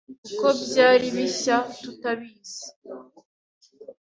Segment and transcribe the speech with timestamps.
[0.25, 2.67] kuko byari bishya tutabizi,